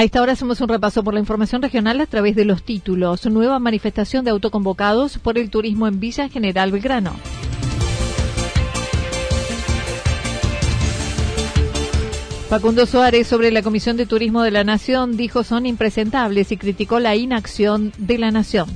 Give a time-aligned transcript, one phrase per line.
[0.00, 3.26] A esta hora hacemos un repaso por la información regional a través de los títulos.
[3.26, 7.12] Nueva manifestación de autoconvocados por el turismo en Villa General Belgrano.
[12.48, 16.98] Facundo Suárez sobre la Comisión de Turismo de la Nación dijo son impresentables y criticó
[16.98, 18.70] la inacción de la Nación.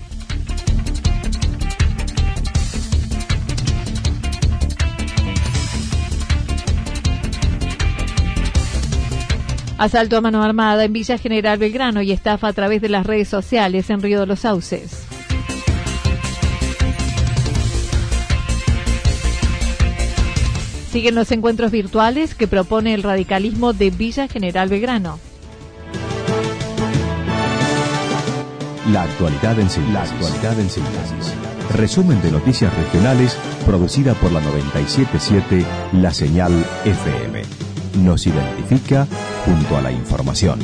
[9.84, 13.28] Asalto a mano armada en Villa General Belgrano y estafa a través de las redes
[13.28, 15.04] sociales en Río de los Sauces.
[20.90, 25.20] Siguen los encuentros virtuales que propone el radicalismo de Villa General Belgrano.
[28.90, 31.34] La actualidad en síntesis.
[31.74, 35.62] Resumen de noticias regionales producida por la 977
[36.00, 36.52] La Señal
[36.86, 37.42] FM.
[38.02, 39.06] Nos identifica
[39.44, 40.58] junto a la información.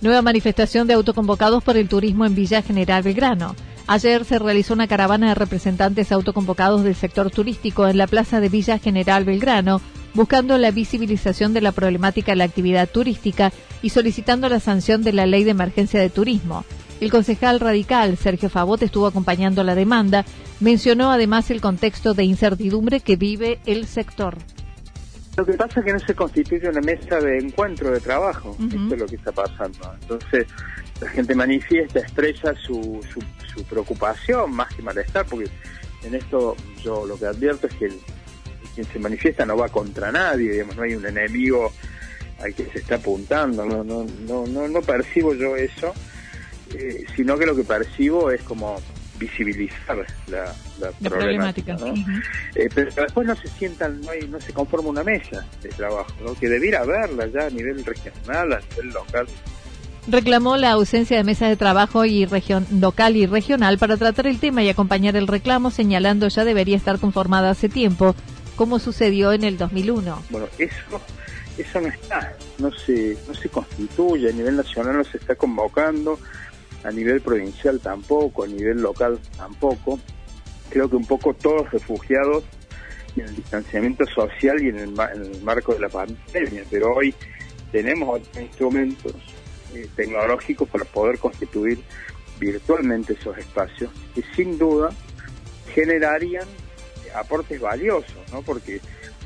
[0.00, 3.54] Nueva manifestación de autoconvocados por el turismo en Villa General Belgrano.
[3.86, 8.48] Ayer se realizó una caravana de representantes autoconvocados del sector turístico en la plaza de
[8.48, 9.80] Villa General Belgrano,
[10.14, 15.12] buscando la visibilización de la problemática de la actividad turística y solicitando la sanción de
[15.12, 16.64] la ley de emergencia de turismo.
[17.02, 20.24] El concejal radical Sergio Favot estuvo acompañando la demanda.
[20.60, 24.38] Mencionó además el contexto de incertidumbre que vive el sector.
[25.36, 28.94] Lo que pasa es que no se constituye una mesa de encuentro de trabajo, esto
[28.94, 29.92] es lo que está pasando.
[30.00, 30.46] Entonces,
[31.00, 33.00] la gente manifiesta, expresa su,
[33.52, 35.50] su, preocupación más que malestar, porque
[36.04, 36.54] en esto
[36.84, 37.88] yo lo que advierto es que
[38.76, 41.72] quien se manifiesta no va contra nadie, digamos, no hay un enemigo
[42.40, 45.92] al que se está apuntando, no, no, no, no, no percibo yo eso,
[46.74, 48.76] eh, sino que lo que percibo es como
[49.18, 50.52] visibilizar la,
[51.08, 51.76] problemática.
[52.54, 56.12] Eh, pero después no se sientan, no, hay, no se conforma una mesa de trabajo,
[56.40, 59.26] que debiera haberla ya a nivel regional, a nivel local.
[60.08, 64.40] Reclamó la ausencia de mesas de trabajo y región local y regional para tratar el
[64.40, 68.16] tema y acompañar el reclamo, señalando ya debería estar conformada hace tiempo,
[68.56, 70.24] como sucedió en el 2001.
[70.30, 71.00] Bueno, eso
[71.58, 76.18] eso no está, no se no se constituye a nivel nacional, no se está convocando
[76.84, 79.98] a nivel provincial tampoco, a nivel local tampoco.
[80.70, 82.44] Creo que un poco todos refugiados
[83.16, 84.92] en el distanciamiento social y en el,
[85.42, 87.14] marco de la pandemia, pero hoy
[87.70, 89.14] tenemos instrumentos
[89.74, 91.78] eh, tecnológicos para poder constituir
[92.38, 94.90] virtualmente esos espacios que sin duda
[95.74, 96.46] generarían
[97.14, 98.42] aportes valiosos, ¿no?
[98.42, 98.80] Porque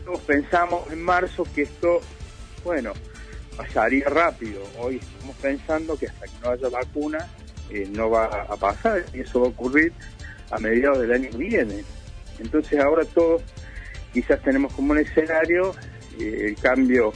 [0.05, 2.01] todos pensamos en marzo que esto,
[2.65, 2.93] bueno,
[3.57, 4.63] pasaría rápido.
[4.79, 7.29] Hoy estamos pensando que hasta que no haya vacuna
[7.71, 9.93] eh, no va a pasar y eso va a ocurrir
[10.51, 11.85] a mediados del año que viene.
[12.39, 13.43] Entonces ahora todos
[14.13, 15.75] quizás tenemos como un escenario
[16.19, 17.13] eh, el cambio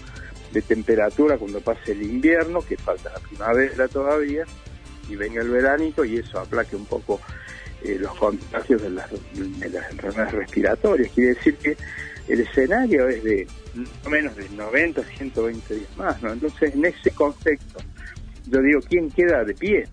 [0.52, 4.44] de temperatura cuando pase el invierno, que falta la primavera todavía,
[5.08, 7.20] y venga el veranito y eso aplaque un poco
[7.82, 11.12] eh, los contagios de las, de las enfermedades respiratorias.
[11.12, 11.76] Quiere decir que
[12.28, 16.32] el escenario es de no menos de 90, 120 días más, ¿no?
[16.32, 17.80] Entonces, en ese contexto,
[18.46, 19.88] yo digo, ¿quién queda de pie?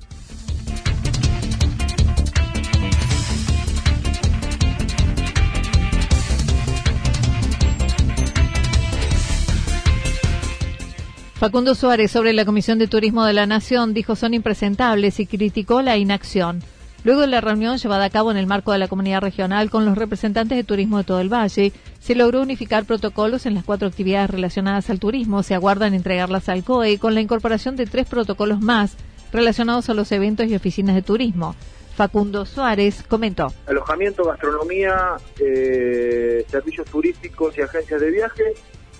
[11.40, 15.84] Facundo Suárez sobre la Comisión de Turismo de la Nación dijo son impresentables y criticó
[15.84, 16.64] la inacción.
[17.04, 19.86] Luego de la reunión llevada a cabo en el marco de la comunidad regional con
[19.86, 23.88] los representantes de turismo de todo el valle, se logró unificar protocolos en las cuatro
[23.88, 25.44] actividades relacionadas al turismo.
[25.44, 28.98] Se aguardan entregarlas al COE con la incorporación de tres protocolos más
[29.32, 31.56] relacionados a los eventos y oficinas de turismo.
[31.96, 33.54] Facundo Suárez comentó.
[33.68, 38.44] Alojamiento, gastronomía, eh, servicios turísticos y agencias de viaje,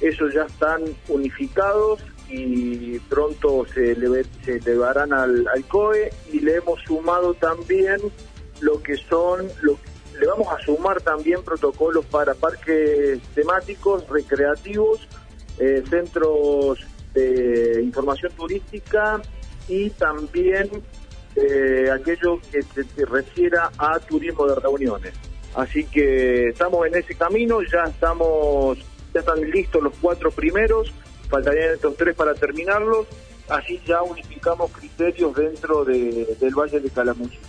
[0.02, 3.96] esos ya están unificados y pronto se,
[4.44, 8.00] se elevarán al, al, COE y le hemos sumado también
[8.60, 9.78] lo que son, lo,
[10.20, 15.08] le vamos a sumar también protocolos para parques temáticos, recreativos,
[15.60, 16.80] eh, centros
[17.14, 19.22] de información turística
[19.68, 20.70] y también
[21.36, 25.14] eh, aquello que se, refiera a turismo de reuniones.
[25.56, 28.78] Así que estamos en ese camino, ya estamos,
[29.14, 30.92] ya están listos los cuatro primeros,
[31.30, 33.08] faltarían estos tres para terminarlos,
[33.50, 37.48] así ya unificamos criterios dentro del Valle de Calamuchita.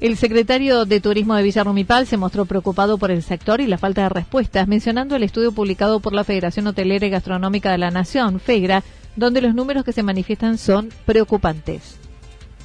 [0.00, 4.02] El secretario de Turismo de Villarrumipal se mostró preocupado por el sector y la falta
[4.02, 8.40] de respuestas, mencionando el estudio publicado por la Federación Hotelera y Gastronómica de la Nación,
[8.40, 8.82] FEGRA,
[9.14, 12.00] donde los números que se manifiestan son preocupantes.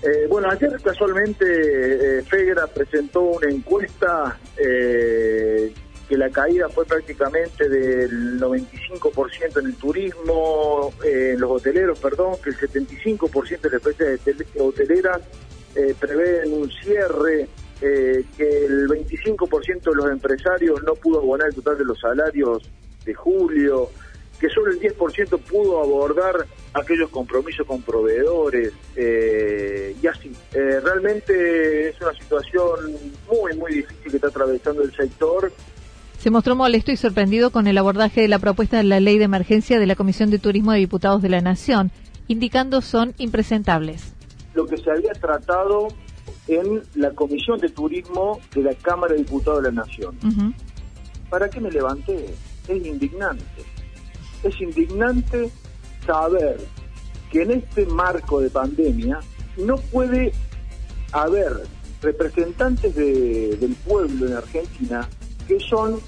[0.02, 1.46] Eh, bueno, ayer casualmente
[2.20, 5.72] eh, FEGRA presentó una encuesta eh,
[6.08, 12.52] que la caída fue prácticamente del 95% en el turismo, en los hoteleros, perdón, que
[12.52, 15.22] el 75% de las empresas hoteleras
[15.76, 17.48] eh, prevén un cierre,
[17.82, 22.64] eh, que el 25% de los empresarios no pudo abonar el total de los salarios
[23.06, 23.90] de julio,
[24.40, 30.32] que solo el 10% pudo abordar aquellos compromisos con proveedores eh, y así.
[30.54, 32.98] Eh, realmente es una situación
[33.32, 35.52] muy, muy difícil que está atravesando el sector.
[36.18, 39.26] Se mostró molesto y sorprendido con el abordaje de la propuesta de la ley de
[39.26, 41.92] emergencia de la Comisión de Turismo de Diputados de la Nación,
[42.28, 44.14] indicando son impresentables
[44.58, 45.88] lo que se había tratado
[46.48, 50.18] en la Comisión de Turismo de la Cámara de Diputados de la Nación.
[51.30, 52.34] ¿Para qué me levanté?
[52.68, 53.46] Es indignante.
[54.44, 55.52] Es indignante
[56.06, 56.58] saber
[57.32, 59.20] que en este marco de pandemia
[59.58, 60.32] no puede
[61.12, 61.54] haber
[62.02, 65.08] representantes del pueblo en Argentina
[65.48, 66.00] que son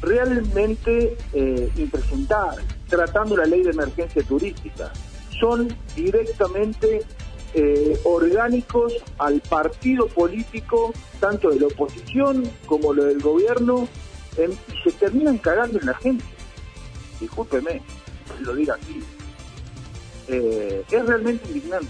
[0.00, 4.92] realmente eh, impresentables, tratando la ley de emergencia turística.
[5.40, 7.02] Son directamente
[7.54, 13.88] eh, orgánicos al partido político, tanto de la oposición como lo del gobierno,
[14.36, 16.24] y se terminan cagando en la gente.
[17.20, 17.80] Discúlpeme,
[18.40, 19.00] lo diga así.
[20.28, 21.88] Eh, es realmente indignante.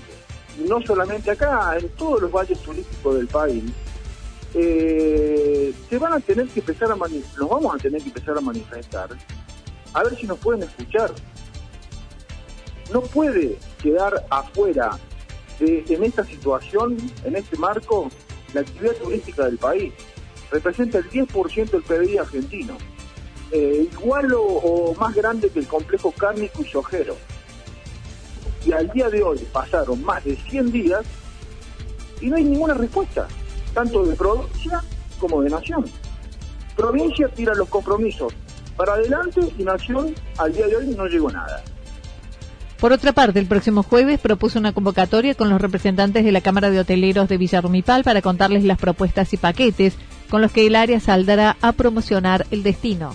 [0.69, 3.65] No solamente acá, en todos los valles turísticos del país,
[4.55, 8.41] eh, se van a tener que empezar a nos vamos a tener que empezar a
[8.41, 9.09] manifestar,
[9.93, 11.13] a ver si nos pueden escuchar.
[12.93, 14.99] No puede quedar afuera
[15.61, 18.11] en esta situación, en este marco,
[18.53, 19.93] la actividad turística del país
[20.51, 22.77] representa el 10% del PBI argentino,
[23.51, 27.17] eh, igual o, más grande que el complejo cárnico y sojero.
[28.65, 31.05] Y al día de hoy pasaron más de 100 días
[32.21, 33.29] y no hay ninguna respuesta,
[33.75, 34.83] tanto de provincia
[35.19, 35.85] como de nación.
[36.77, 38.33] Provincia tira los compromisos
[38.77, 41.63] para adelante y nación al día de hoy no llegó nada.
[42.81, 46.71] Por otra parte, el próximo jueves propuso una convocatoria con los representantes de la Cámara
[46.71, 49.97] de Hoteleros de Villarrumipal para contarles las propuestas y paquetes
[50.29, 53.15] con los que el área saldrá a promocionar el destino.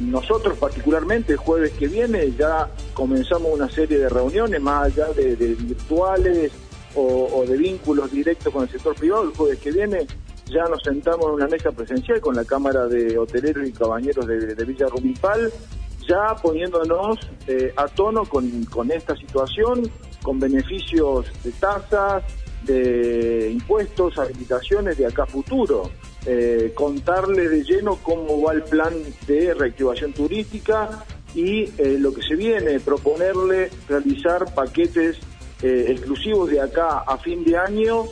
[0.00, 5.36] Nosotros particularmente el jueves que viene ya comenzamos una serie de reuniones más allá de,
[5.36, 6.50] virtuales
[6.96, 9.24] o, de vínculos directos con el sector privado.
[9.24, 10.06] El jueves que viene
[10.46, 14.54] ya nos sentamos en una mesa presencial con la Cámara de Hoteleros y Cabañeros de,
[14.54, 15.52] de Villarrumipal
[16.08, 19.90] ya poniéndonos eh, a tono con, esta situación,
[20.22, 22.22] con beneficios de tasas,
[22.64, 25.90] de impuestos, habilitaciones de acá futuro.
[26.26, 28.94] Eh, contarle de lleno cómo va el plan
[29.26, 35.18] de reactivación turística y eh, lo que se viene, proponerle realizar paquetes
[35.64, 38.04] exclusivos de acá a fin de año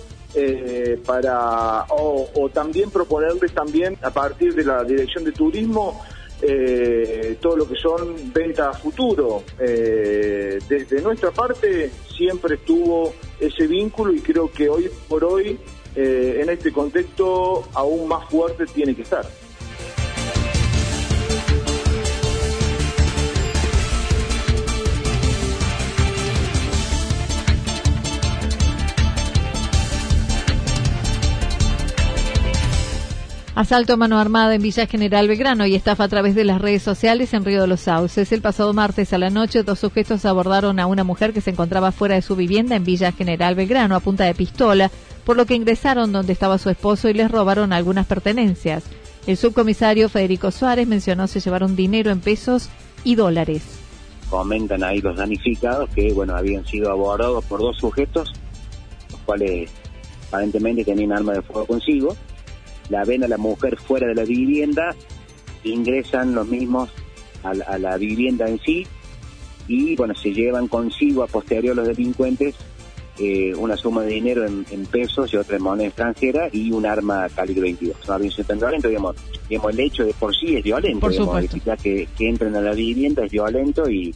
[1.04, 6.00] para o, también proponerles también a partir de la dirección de turismo
[6.44, 9.44] eh, todo lo que son ventas a futuro.
[9.61, 15.59] Eh, desde nuestra parte siempre estuvo ese vínculo y creo que hoy por hoy,
[15.94, 19.25] eh, en este contexto, aún más fuerte tiene que estar.
[33.62, 36.83] Asalto a mano armada en Villa General Belgrano y estafa a través de las redes
[36.83, 38.33] sociales en Río de los Sauces.
[38.33, 41.92] El pasado martes a la noche, dos sujetos abordaron a una mujer que se encontraba
[41.92, 44.90] fuera de su vivienda en Villa General Belgrano a punta de pistola,
[45.25, 48.83] por lo que ingresaron donde estaba su esposo y les robaron algunas pertenencias.
[49.28, 52.69] El subcomisario Federico Suárez mencionó se llevaron dinero en pesos
[53.04, 53.62] y dólares.
[54.28, 58.33] Comentan ahí los danificados que bueno habían sido abordados por dos sujetos
[59.25, 59.71] cuales
[60.26, 62.16] aparentemente tenían arma de fuego consigo,
[62.88, 64.94] la ven a la mujer fuera de la vivienda,
[65.64, 66.90] ingresan los mismos
[67.42, 68.86] a la, vivienda en sí
[69.66, 72.54] y bueno, se llevan consigo a posterior los delincuentes
[73.18, 77.28] eh, una suma de dinero en, pesos y otra en moneda extranjera y un arma
[77.28, 78.08] calibre 22.
[78.08, 79.16] No violento, digamos,
[79.48, 81.00] digamos, el hecho de por sí es violento.
[81.00, 84.14] Por digamos, que, que entren a la vivienda es violento y,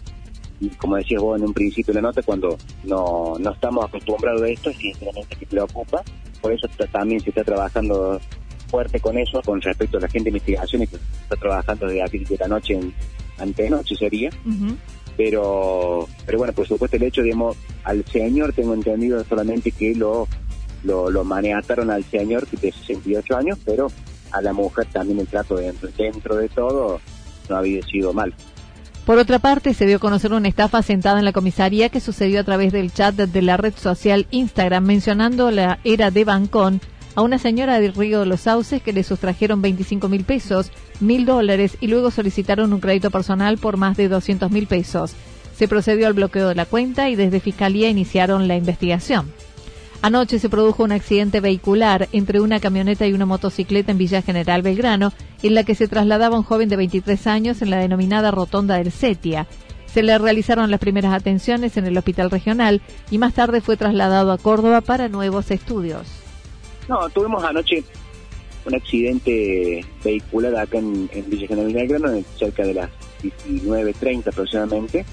[0.61, 4.43] y como decías vos en un principio de la nota, cuando no, no estamos acostumbrados
[4.43, 6.03] a esto, sinceramente que preocupa.
[6.41, 8.19] Por eso también se está trabajando
[8.67, 12.19] fuerte con eso, con respecto a la gente de investigaciones que está trabajando desde aquí
[12.19, 12.95] de la noche en
[13.39, 14.31] antenoche sería.
[15.17, 20.29] Pero pero bueno, por supuesto el hecho, digamos, al señor tengo entendido solamente que lo,
[20.85, 23.89] lo, lo manejaron al señor de 68 años, pero
[24.33, 27.01] a la mujer también el trato dentro, dentro de todo
[27.49, 28.35] no había sido mal.
[29.07, 32.41] Por otra parte, se dio a conocer una estafa sentada en la comisaría que sucedió
[32.41, 36.81] a través del chat de la red social Instagram mencionando la era de Bancón
[37.17, 40.71] a una señora de Río de los Sauces que le sustrajeron 25 mil pesos,
[41.01, 45.15] mil dólares y luego solicitaron un crédito personal por más de 200 mil pesos.
[45.57, 49.33] Se procedió al bloqueo de la cuenta y desde Fiscalía iniciaron la investigación.
[50.03, 54.61] Anoche se produjo un accidente vehicular entre una camioneta y una motocicleta en Villa General
[54.61, 58.77] Belgrano, en la que se trasladaba un joven de 23 años en la denominada Rotonda
[58.77, 59.47] del Setia.
[59.87, 64.33] Se le realizaron las primeras atenciones en el hospital regional y más tarde fue trasladado
[64.33, 66.26] a Córdoba para nuevos estudios.
[66.89, 67.83] No, tuvimos anoche
[68.65, 72.91] un accidente vehicular acá en, Villa General Belgrano, cerca de las
[73.23, 75.05] 19.30 aproximadamente,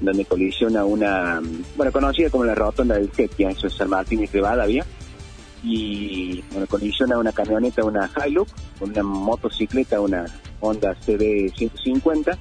[0.00, 1.40] donde colisiona una,
[1.76, 4.84] bueno, conocida como la rotonda del Setia, eso es San Martín y Rivadavia,
[5.62, 10.24] y bueno, colisiona una camioneta, una Hilux, una motocicleta, una
[10.60, 12.38] Honda CB 150,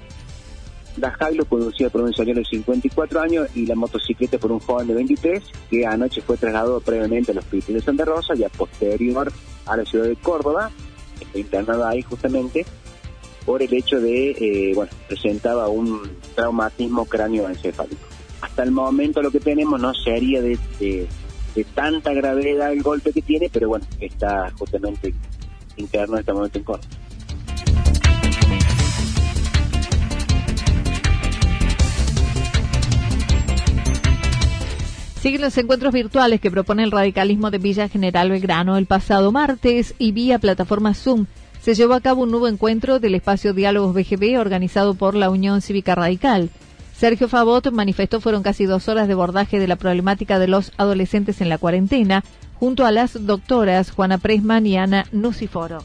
[0.97, 4.87] la Hilux conducida por un señor de 54 años y la motocicleta por un joven
[4.87, 9.31] de 23 que anoche fue trasladado previamente al hospital de Santa Rosa y a posterior
[9.65, 10.71] a la ciudad de Córdoba,
[11.19, 12.65] está internado ahí justamente
[13.45, 16.01] por el hecho de, eh, bueno, presentaba un
[16.35, 18.01] traumatismo cráneoencefálico.
[18.41, 21.07] Hasta el momento lo que tenemos no sería de, de,
[21.73, 25.13] tanta gravedad el golpe que tiene, pero bueno, está justamente
[25.77, 26.87] interno en este momento en Córdoba.
[35.21, 39.95] Siguen los encuentros virtuales que propone el radicalismo de Villa General Belgrano el pasado martes
[39.97, 41.25] y vía plataforma Zoom
[41.59, 45.61] se llevó a cabo un nuevo encuentro del espacio Diálogos BGB organizado por la Unión
[45.61, 46.49] Cívica Radical.
[46.95, 51.41] Sergio Favot manifestó fueron casi dos horas de abordaje de la problemática de los adolescentes
[51.41, 55.79] en la cuarentena, junto a las doctoras Juana Presman y Ana Nuciforo.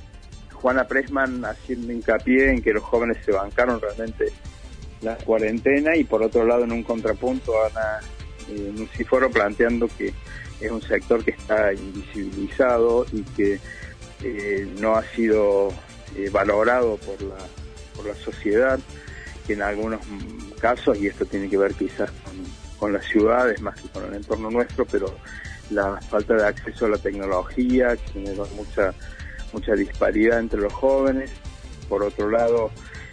[0.53, 4.27] Juana Presman haciendo hincapié en que los jóvenes se bancaron realmente
[5.01, 7.99] la cuarentena y por otro lado en un contrapunto Ana
[8.49, 10.13] eh, Nuciforo planteando que
[10.61, 13.59] es un sector que está invisibilizado y que
[14.23, 15.73] eh, no ha sido
[16.17, 17.37] eh, valorado por la,
[17.97, 18.79] por la sociedad,
[19.47, 20.01] que en algunos
[20.61, 22.11] casos, y esto tiene que ver quizás
[22.79, 25.17] con, las ciudades más que con el entorno nuestro, pero
[25.71, 28.93] la falta de acceso a la tecnología genera mucha,
[29.53, 31.31] mucha disparidad entre los jóvenes.
[31.89, 32.71] Por otro lado,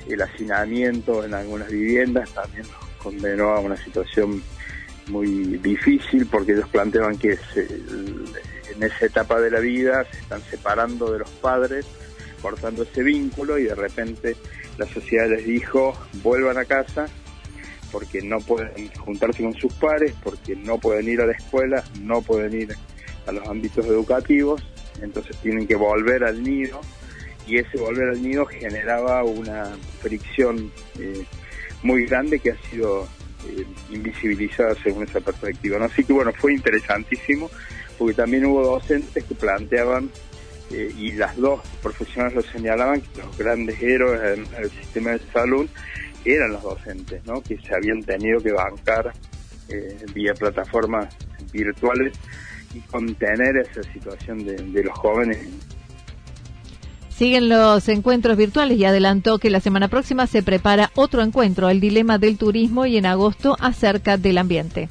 [0.07, 4.41] el hacinamiento en algunas viviendas también nos condenó a una situación
[5.09, 10.41] muy difícil porque ellos planteaban que se, en esa etapa de la vida se están
[10.41, 11.85] separando de los padres,
[12.41, 14.35] cortando ese vínculo y de repente
[14.77, 17.07] la sociedad les dijo vuelvan a casa
[17.91, 22.21] porque no pueden juntarse con sus pares, porque no pueden ir a la escuela, no
[22.21, 22.75] pueden ir
[23.25, 24.61] a los ámbitos educativos,
[25.01, 26.79] entonces tienen que volver al nido.
[27.47, 31.25] Y ese volver al nido generaba una fricción eh,
[31.81, 33.07] muy grande que ha sido
[33.47, 35.83] eh, invisibilizada según esa perspectiva.
[35.85, 37.49] Así que bueno, fue interesantísimo
[37.97, 40.09] porque también hubo docentes que planteaban,
[40.71, 45.69] eh, y las dos profesionales lo señalaban, que los grandes héroes del sistema de salud
[46.25, 47.41] eran los docentes, ¿no?
[47.41, 49.13] que se habían tenido que bancar
[49.67, 51.15] eh, vía plataformas
[51.51, 52.13] virtuales
[52.73, 55.39] y contener esa situación de, de los jóvenes
[57.19, 61.81] Siguen los encuentros virtuales y adelantó que la semana próxima se prepara otro encuentro, el
[61.81, 64.87] dilema del turismo y en agosto acerca del ambiente.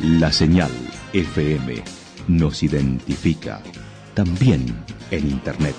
[0.00, 0.72] La señal
[1.12, 3.60] FM nos identifica
[4.14, 4.66] también
[5.10, 5.74] en Internet.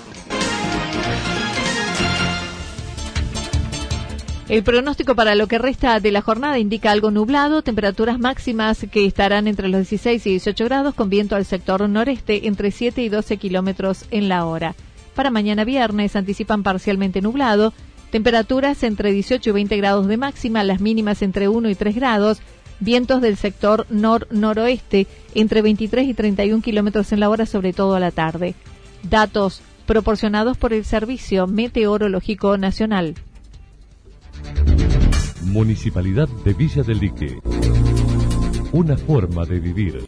[4.48, 9.06] El pronóstico para lo que resta de la jornada indica algo nublado, temperaturas máximas que
[9.06, 13.08] estarán entre los 16 y 18 grados con viento al sector noreste entre 7 y
[13.08, 14.74] 12 kilómetros en la hora.
[15.14, 17.72] Para mañana viernes anticipan parcialmente nublado,
[18.10, 22.42] temperaturas entre 18 y 20 grados de máxima, las mínimas entre 1 y 3 grados,
[22.82, 28.00] vientos del sector nor-noroeste entre 23 y 31 kilómetros en la hora, sobre todo a
[28.00, 28.54] la tarde.
[29.02, 33.14] Datos proporcionados por el Servicio Meteorológico Nacional.
[35.44, 37.38] Municipalidad de Villa del Lique.
[38.72, 40.06] Una forma de vivir.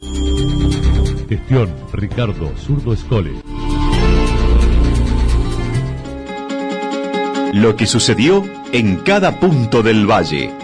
[1.28, 3.32] Gestión Ricardo Zurdo Escole.
[7.52, 10.63] Lo que sucedió en cada punto del valle.